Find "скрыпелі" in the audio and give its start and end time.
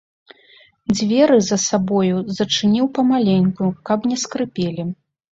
4.23-4.87